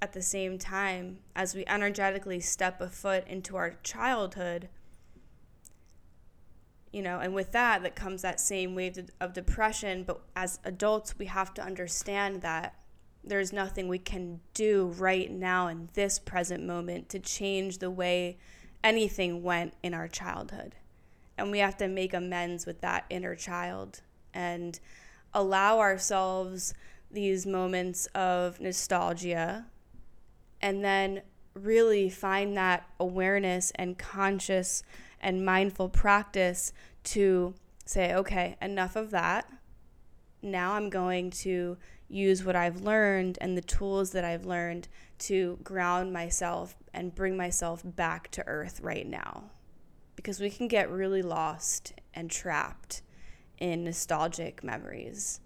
[0.00, 4.68] at the same time as we energetically step a foot into our childhood
[6.92, 10.04] you know and with that that comes that same wave of depression.
[10.04, 12.74] But as adults we have to understand that
[13.24, 18.36] there's nothing we can do right now in this present moment to change the way
[18.82, 20.74] anything went in our childhood.
[21.38, 24.00] And we have to make amends with that inner child
[24.34, 24.78] and
[25.32, 26.74] allow ourselves
[27.10, 29.66] these moments of nostalgia
[30.60, 31.22] and then
[31.54, 34.82] really find that awareness and conscious
[35.22, 36.72] and mindful practice
[37.04, 37.54] to
[37.84, 39.46] say, okay, enough of that.
[40.42, 44.88] Now I'm going to use what I've learned and the tools that I've learned
[45.20, 49.44] to ground myself and bring myself back to earth right now.
[50.16, 53.02] Because we can get really lost and trapped
[53.58, 55.40] in nostalgic memories.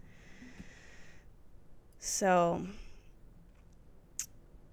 [1.98, 2.66] So,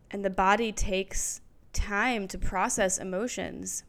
[0.09, 1.41] and the body takes
[1.73, 3.83] time to process emotions,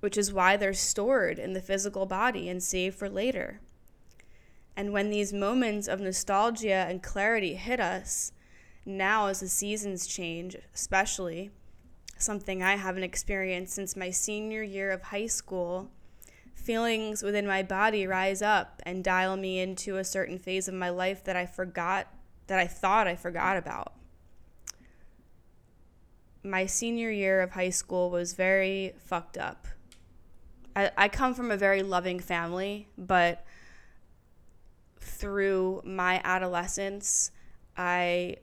[0.00, 3.60] which is why they're stored in the physical body and saved for later.
[4.76, 8.32] And when these moments of nostalgia and clarity hit us,
[8.86, 11.50] now, as the seasons change, especially
[12.16, 15.90] something I haven't experienced since my senior year of high school,
[16.54, 20.90] feelings within my body rise up and dial me into a certain phase of my
[20.90, 22.08] life that I forgot,
[22.46, 23.94] that I thought I forgot about.
[26.42, 29.66] My senior year of high school was very fucked up.
[30.76, 33.44] I, I come from a very loving family, but
[34.98, 37.30] through my adolescence,
[37.76, 38.36] I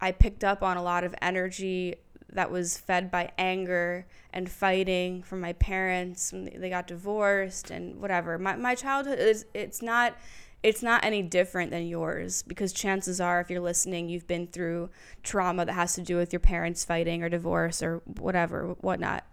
[0.00, 1.96] I picked up on a lot of energy
[2.32, 8.00] that was fed by anger and fighting from my parents when they got divorced and
[8.00, 8.38] whatever.
[8.38, 10.16] My my childhood is it's not
[10.62, 14.88] it's not any different than yours because chances are if you're listening you've been through
[15.22, 19.24] trauma that has to do with your parents fighting or divorce or whatever whatnot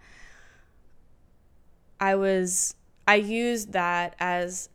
[2.01, 2.75] i was
[3.07, 4.67] i used that as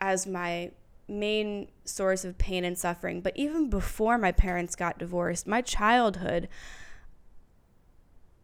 [0.00, 0.72] as my
[1.08, 3.20] main source of pain and suffering.
[3.20, 6.48] But even before my parents got divorced, my childhood,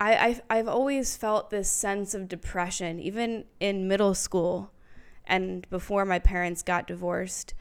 [0.00, 4.72] I, I've, I've always felt this sense of depression, even in middle school
[5.26, 7.54] and before my parents got divorced.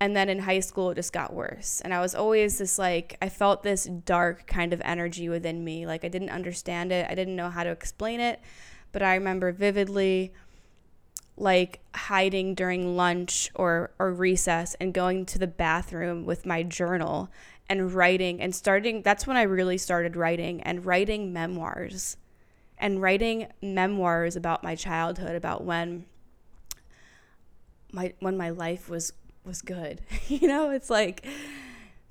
[0.00, 1.80] And then in high school, it just got worse.
[1.80, 5.86] And I was always this like, I felt this dark kind of energy within me.
[5.86, 8.40] Like I didn't understand it, I didn't know how to explain it.
[8.92, 10.32] But I remember vividly
[11.36, 17.30] like hiding during lunch or, or recess and going to the bathroom with my journal
[17.68, 22.16] and writing and starting that's when I really started writing and writing memoirs
[22.76, 26.04] and writing memoirs about my childhood about when
[27.92, 29.12] my when my life was
[29.44, 30.00] was good.
[30.28, 31.26] you know, it's like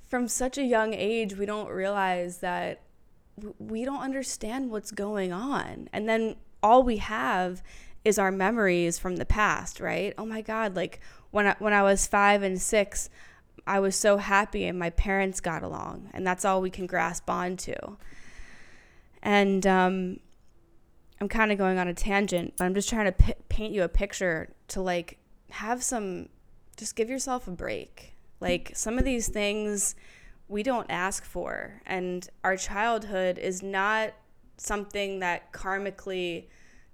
[0.08, 2.82] from such a young age we don't realize that
[3.60, 5.90] we don't understand what's going on.
[5.94, 7.62] And then all we have
[8.04, 10.14] is our memories from the past, right?
[10.18, 11.00] Oh my God, like
[11.32, 13.10] when I, when I was five and six,
[13.68, 17.30] I was so happy and my parents got along, and that's all we can grasp
[17.30, 17.76] onto.
[19.22, 20.20] And um,
[21.20, 23.84] I'm kind of going on a tangent, but I'm just trying to p- paint you
[23.84, 25.20] a picture to like
[25.52, 26.30] have some,
[26.78, 28.16] just give yourself a break.
[28.40, 29.94] Like some of these things
[30.48, 34.14] we don't ask for, and our childhood is not
[34.62, 36.46] something that karmically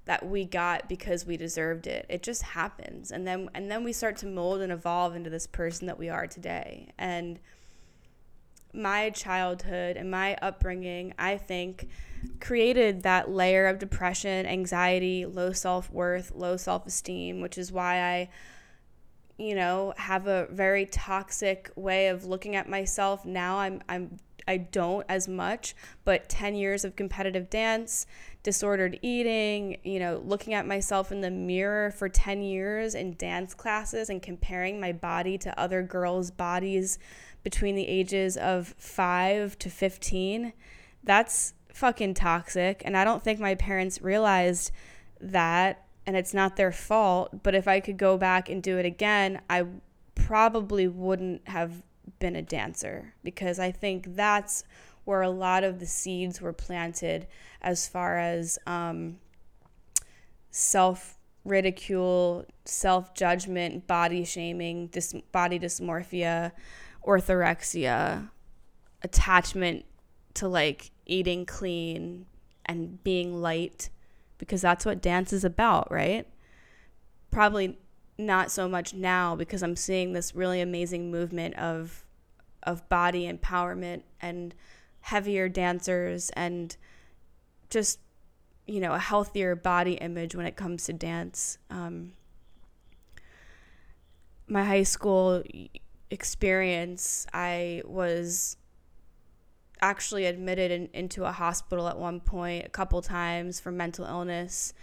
[0.06, 2.06] that we got because we deserved it.
[2.08, 3.12] It just happens.
[3.12, 6.08] And then and then we start to mold and evolve into this person that we
[6.08, 6.90] are today.
[6.98, 7.40] And
[8.74, 11.90] my childhood and my upbringing, I think,
[12.40, 18.30] created that layer of depression, anxiety, low self-worth, low self-esteem, which is why I
[19.38, 23.24] you know, have a very toxic way of looking at myself.
[23.26, 24.18] Now I'm I'm
[24.48, 28.06] I don't as much, but 10 years of competitive dance,
[28.44, 33.54] disordered eating, you know, looking at myself in the mirror for 10 years in dance
[33.54, 36.98] classes and comparing my body to other girls' bodies
[37.44, 40.54] between the ages of 5 to 15.
[41.04, 42.82] That's fucking toxic.
[42.86, 44.72] And I don't think my parents realized
[45.22, 45.84] that.
[46.06, 47.44] And it's not their fault.
[47.44, 49.66] But if I could go back and do it again, I
[50.16, 51.84] probably wouldn't have
[52.20, 54.64] been a dancer because I think that's
[55.06, 57.28] where a lot of the seeds were planted
[57.62, 59.18] as far as um,
[60.52, 66.52] self ridicule, self judgment, body shaming, dis- body dysmorphia,
[67.06, 68.30] orthorexia,
[69.02, 69.86] attachment
[70.34, 72.26] to like eating clean
[72.66, 73.90] and being light
[74.38, 76.28] because that's what dance is about, right?
[77.32, 77.78] Probably
[78.18, 82.04] not so much now because I'm seeing this really amazing movement of
[82.64, 84.54] of body empowerment and
[85.02, 86.76] heavier dancers and
[87.70, 88.00] just
[88.66, 91.58] you know a healthier body image when it comes to dance.
[91.70, 92.14] Um,
[94.48, 95.44] my high school
[96.10, 98.56] experience i was
[99.82, 104.74] actually admitted in, into a hospital at one point a couple times for mental illness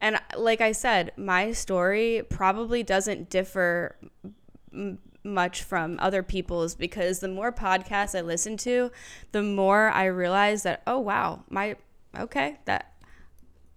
[0.00, 3.96] and like I said, my story probably doesn't differ
[4.72, 8.90] m- much from other people's because the more podcasts I listen to,
[9.32, 11.76] the more I realize that, oh, wow, my,
[12.18, 12.94] okay, that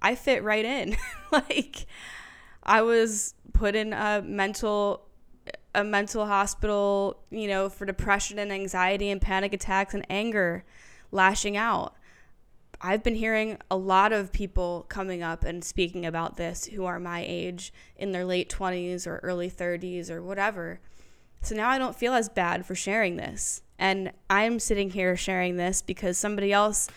[0.02, 0.96] I fit right in.
[1.32, 1.86] like,
[2.64, 5.06] I was put in a mental
[5.76, 10.64] a mental hospital, you know, for depression and anxiety and panic attacks and anger
[11.12, 11.96] lashing out.
[12.86, 17.00] I've been hearing a lot of people coming up and speaking about this who are
[17.00, 20.82] my age in their late 20s or early 30s or whatever.
[21.42, 23.62] So now I don't feel as bad for sharing this.
[23.80, 26.90] And I'm sitting here sharing this because somebody else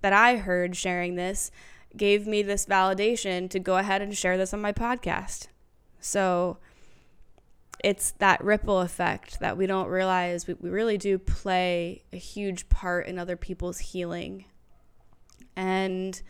[0.00, 1.50] that I heard sharing this
[1.94, 5.48] gave me this validation to go ahead and share this on my podcast.
[6.00, 6.56] So
[7.82, 12.70] it's that ripple effect that we don't realize we, we really do play a huge
[12.70, 14.46] part in other people's healing.
[15.56, 16.20] And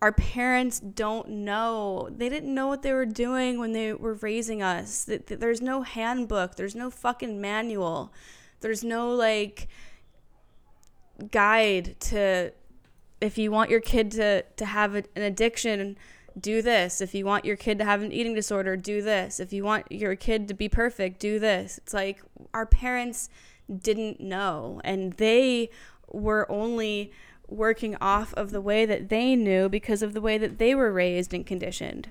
[0.00, 2.08] our parents don't know.
[2.10, 5.08] They didn't know what they were doing when they were raising us.
[5.08, 8.12] There's no handbook, there's no fucking manual.
[8.60, 9.68] There's no like
[11.30, 12.52] guide to
[13.20, 15.96] if you want your kid to to have an addiction
[16.38, 17.00] do this.
[17.00, 19.38] If you want your kid to have an eating disorder, do this.
[19.38, 21.78] If you want your kid to be perfect, do this.
[21.78, 23.28] It's like our parents
[23.80, 25.70] didn't know and they
[26.08, 27.12] were only
[27.48, 30.92] working off of the way that they knew because of the way that they were
[30.92, 32.10] raised and conditioned.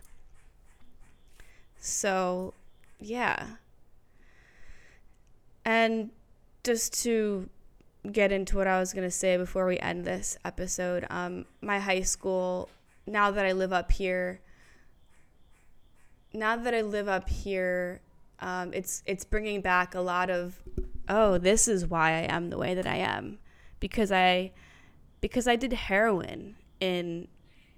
[1.79, 2.53] So,
[2.99, 3.47] yeah.
[5.65, 6.11] And
[6.63, 7.49] just to
[8.11, 11.79] get into what I was going to say before we end this episode, um, my
[11.79, 12.69] high school
[13.05, 14.39] now that I live up here,
[16.33, 18.01] now that I live up here,
[18.39, 20.61] um, it's it's bringing back a lot of,
[21.07, 23.39] oh, this is why I am the way that I am,
[23.79, 24.51] because I,
[25.23, 27.29] because I did heroin in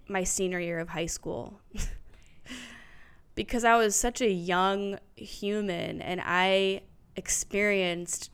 [0.08, 1.62] my senior year of high school.
[3.36, 6.82] because I was such a young human and I
[7.16, 8.32] experienced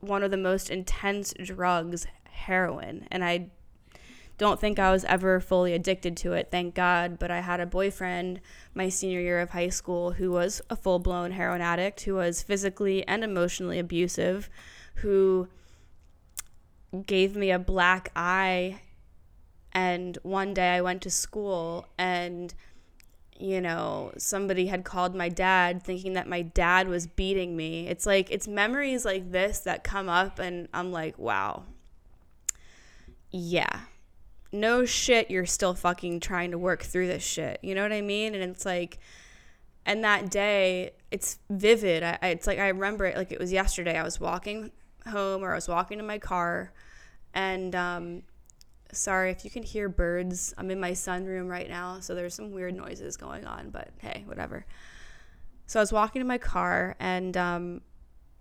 [0.00, 3.50] one of the most intense drugs, heroin, and I
[4.36, 7.20] don't think I was ever fully addicted to it, thank God.
[7.20, 8.40] But I had a boyfriend
[8.74, 12.42] my senior year of high school who was a full blown heroin addict, who was
[12.42, 14.50] physically and emotionally abusive,
[14.96, 15.46] who
[17.02, 18.80] gave me a black eye.
[19.72, 22.54] And one day I went to school and
[23.38, 27.86] you know, somebody had called my dad thinking that my dad was beating me.
[27.86, 31.64] It's like, it's memories like this that come up, and I'm like, wow.
[33.30, 33.80] Yeah,
[34.52, 37.58] no shit, you're still fucking trying to work through this shit.
[37.62, 38.34] You know what I mean?
[38.34, 38.98] And it's like,
[39.84, 42.02] and that day, it's vivid.
[42.02, 43.98] I, it's like I remember it like it was yesterday.
[43.98, 44.72] I was walking
[45.08, 46.72] home or I was walking to my car,
[47.36, 48.22] and um,
[48.92, 50.54] sorry if you can hear birds.
[50.56, 53.68] I'm in my sunroom right now, so there's some weird noises going on.
[53.70, 54.64] But hey, whatever.
[55.66, 57.82] So I was walking to my car, and um,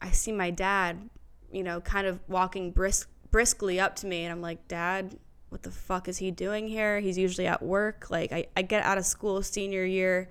[0.01, 1.09] I see my dad,
[1.51, 5.19] you know, kind of walking brisk briskly up to me, and I'm like, Dad,
[5.49, 7.01] what the fuck is he doing here?
[7.01, 8.09] He's usually at work.
[8.09, 10.29] Like, I, I get out of school senior year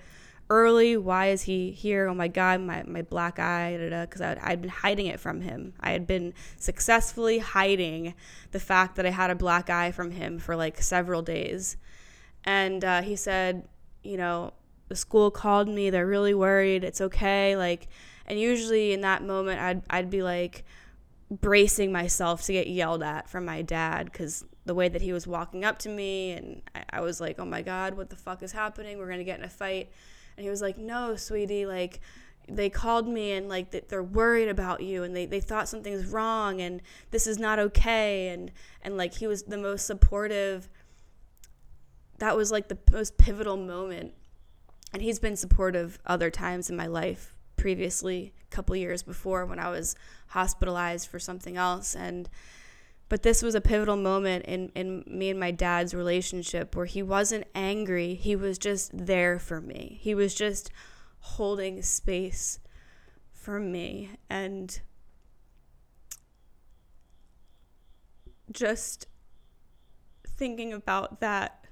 [0.50, 0.96] early.
[0.96, 2.08] Why is he here?
[2.08, 5.74] Oh my God, my, my black eye, because I'd been hiding it from him.
[5.80, 8.14] I had been successfully hiding
[8.52, 11.76] the fact that I had a black eye from him for like several days.
[12.44, 13.68] And uh, he said,
[14.02, 14.52] you know,
[14.88, 15.90] the school called me.
[15.90, 16.84] They're really worried.
[16.84, 17.56] It's okay.
[17.56, 17.88] Like,
[18.26, 20.64] and usually in that moment, I'd, I'd be like,
[21.30, 25.26] bracing myself to get yelled at from my dad because the way that he was
[25.26, 28.42] walking up to me and I, I, was like oh my god what the fuck
[28.42, 29.90] is happening we're gonna get in a fight
[30.36, 32.00] and he was like no sweetie like
[32.48, 36.60] they called me and like they're worried about you and they, they thought something's wrong
[36.60, 38.28] and this is not okay.
[38.28, 38.50] And
[38.82, 40.68] and like he was the most supportive.
[42.18, 44.14] That was like the most pivotal moment.
[44.92, 47.34] And he's been supportive other times in my life.
[47.56, 49.96] Previously a couple years before when i was
[50.28, 51.96] hospitalized for something else.
[51.96, 52.28] And
[53.14, 57.00] but this was a pivotal moment in, in me and my dad's relationship where he
[57.00, 58.16] wasn't angry.
[58.16, 59.98] He was just there for me.
[60.00, 60.68] He was just
[61.20, 62.58] holding space
[63.30, 64.10] for me.
[64.28, 64.80] And
[68.50, 69.06] just
[70.26, 71.66] thinking about that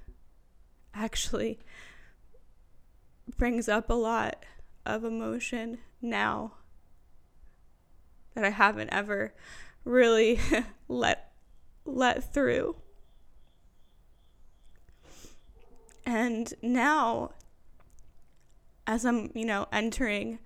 [0.93, 1.59] actually
[3.37, 4.45] brings up a lot
[4.85, 6.53] of emotion now
[8.33, 9.33] that I haven't ever
[9.83, 10.39] really
[10.87, 11.31] let
[11.85, 12.75] let through.
[16.05, 17.31] And now
[18.85, 20.39] as I'm, you know, entering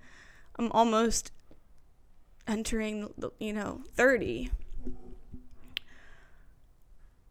[0.58, 1.30] I'm almost
[2.46, 4.50] entering, you know, 30.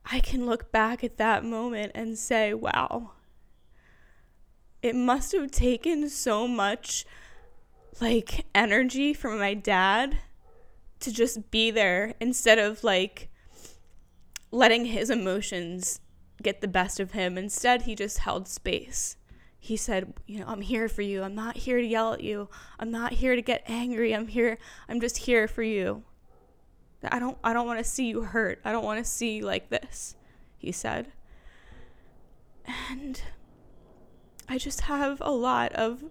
[0.10, 3.12] I can look back at that moment and say, wow,
[4.82, 7.06] it must have taken so much
[8.00, 10.20] like energy from my dad
[11.02, 13.30] to just be there instead of like
[14.52, 16.00] letting his emotions
[16.42, 17.38] get the best of him.
[17.38, 19.18] Instead, he just held space.
[19.60, 21.24] He said, You know, I'm here for you.
[21.24, 22.50] I'm not here to yell at you.
[22.80, 24.14] I'm not here to get angry.
[24.14, 24.58] I'm here.
[24.88, 26.04] I'm just here for you.
[27.04, 28.60] I don't I don't want to see you hurt.
[28.64, 30.16] I don't want to see you like this,
[30.58, 31.08] he said.
[32.90, 33.22] And
[34.50, 36.04] I just have a lot of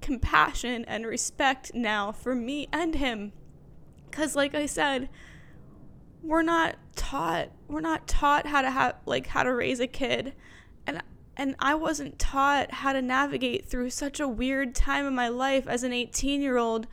[0.00, 3.32] compassion and respect now for me and him
[4.10, 5.08] because like i said
[6.24, 10.34] we're not taught we're not taught how to have like how to raise a kid.
[10.86, 11.02] And
[11.36, 15.66] And I wasn't taught how to navigate through such a weird time in my life
[15.66, 16.86] as an 18 year old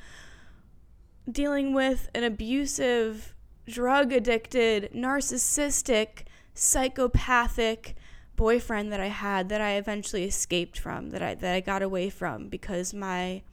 [1.32, 3.34] dealing with an abusive,
[3.68, 7.96] drug addicted, narcissistic, psychopathic
[8.36, 12.10] boyfriend that I had that I eventually escaped from, that I that I got away
[12.10, 13.44] from because my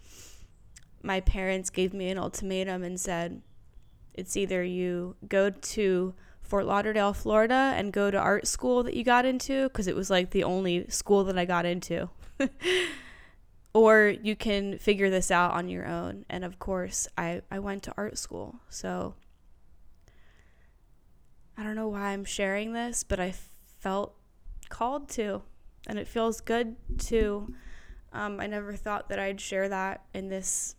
[1.03, 3.43] my parents gave me an ultimatum and said
[4.19, 9.05] it's either you go to Fort Lauderdale, Florida and go to art school that you
[9.05, 12.11] got into because it was like the only school that I got into.
[13.75, 16.25] or you can figure this out on your own.
[16.29, 18.57] And of course, I, I went to art school.
[18.69, 19.15] So
[21.57, 23.35] I don't know why I'm sharing this, but I
[23.79, 24.15] felt
[24.69, 25.43] called to.
[25.87, 26.75] And it feels good
[27.07, 27.55] to.
[28.13, 30.75] Um, I never thought that I'd share that in this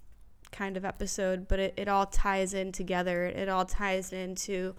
[0.51, 3.25] kind of episode, but it, it all ties in together.
[3.25, 4.75] It all ties into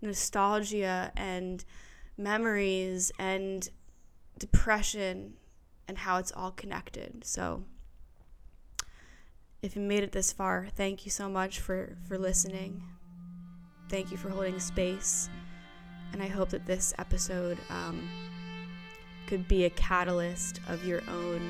[0.00, 1.64] nostalgia and
[2.16, 3.68] memories and
[4.38, 5.34] depression
[5.88, 7.24] and how it's all connected.
[7.24, 7.64] So
[9.62, 12.82] if you made it this far, thank you so much for, for listening.
[13.88, 15.28] Thank you for holding space.
[16.12, 18.08] And I hope that this episode um,
[19.26, 21.40] could be a catalyst of your own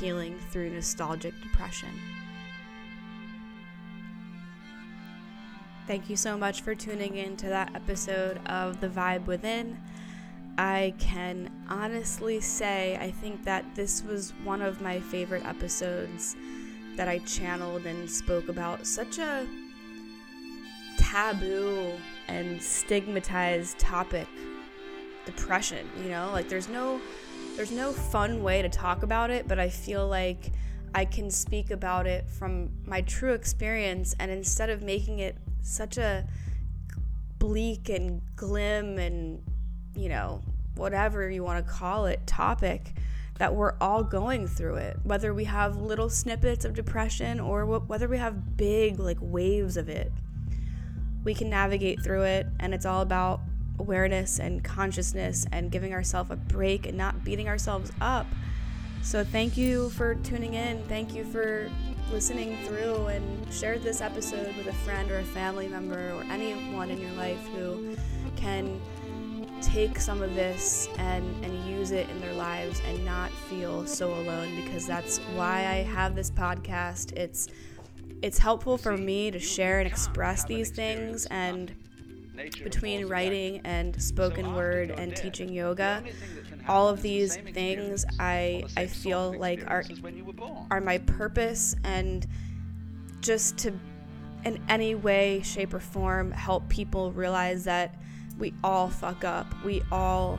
[0.00, 1.90] healing through nostalgic depression.
[5.86, 9.80] Thank you so much for tuning in to that episode of The Vibe Within.
[10.58, 16.34] I can honestly say I think that this was one of my favorite episodes
[16.96, 19.46] that I channeled and spoke about such a
[20.98, 21.92] taboo
[22.26, 24.26] and stigmatized topic
[25.24, 27.00] depression you know like there's no
[27.56, 30.52] there's no fun way to talk about it but i feel like
[30.96, 35.98] i can speak about it from my true experience and instead of making it such
[35.98, 36.26] a
[37.38, 39.42] bleak and glim and,
[39.94, 40.42] you know,
[40.76, 42.92] whatever you want to call it topic
[43.38, 48.08] that we're all going through it, whether we have little snippets of depression or whether
[48.08, 50.10] we have big, like, waves of it.
[51.22, 53.40] We can navigate through it, and it's all about
[53.78, 58.26] awareness and consciousness and giving ourselves a break and not beating ourselves up.
[59.06, 60.82] So, thank you for tuning in.
[60.88, 61.70] Thank you for
[62.10, 66.90] listening through and share this episode with a friend or a family member or anyone
[66.90, 67.96] in your life who
[68.34, 68.80] can
[69.62, 74.12] take some of this and, and use it in their lives and not feel so
[74.12, 77.12] alone because that's why I have this podcast.
[77.12, 77.46] It's
[78.22, 81.72] it's helpful for me to share and express these things and
[82.64, 86.02] between writing and spoken word and teaching yoga
[86.68, 89.84] all of these things I I feel like are
[90.70, 92.26] are my purpose and
[93.20, 93.72] just to
[94.44, 97.94] in any way shape or form help people realize that
[98.38, 99.46] we all fuck up.
[99.64, 100.38] We all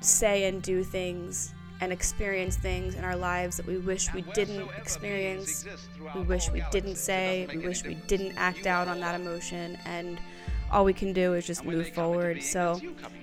[0.00, 4.68] say and do things and experience things in our lives that we wish we didn't
[4.78, 5.66] experience.
[6.14, 10.18] We wish we didn't say, we wish we didn't act out on that emotion and
[10.76, 12.42] all we can do is just move forward.
[12.42, 12.78] So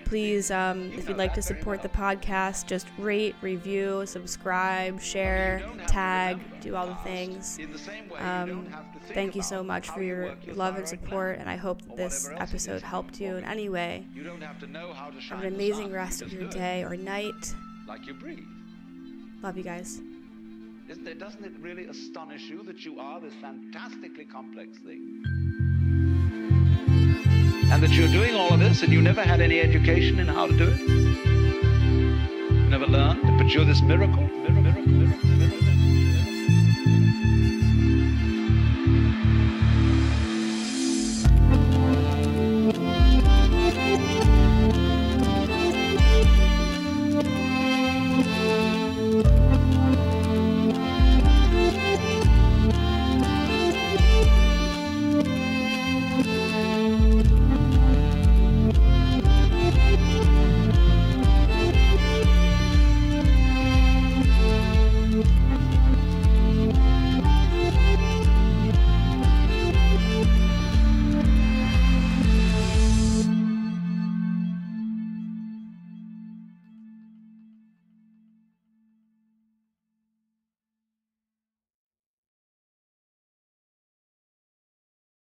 [0.06, 6.40] please, um, if you'd like to support the podcast, just rate, review, subscribe, share, tag,
[6.62, 7.60] do all the things.
[8.18, 8.68] Um,
[9.10, 12.82] thank you so much for your love and support, and I hope that this episode
[12.82, 14.04] helped you in any way.
[15.30, 17.54] Have an amazing rest of your day or night.
[17.88, 18.40] Like you breathe.
[19.44, 20.02] Love you guys.
[20.90, 25.73] Isn't it, doesn't it really astonish you that you are this fantastically complex thing?
[27.74, 30.46] And that you're doing all of this and you never had any education in how
[30.46, 30.80] to do it.
[30.80, 35.83] You never learned, but you're this miracle, miracle, miracle, miracle.